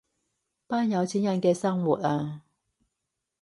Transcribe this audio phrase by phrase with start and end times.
[0.65, 2.41] 班有錢人嘅生活啊